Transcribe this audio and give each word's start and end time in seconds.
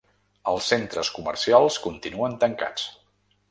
Els 0.51 0.69
centres 0.71 1.11
comercials 1.17 1.79
continuen 1.85 2.41
tancats. 2.47 2.91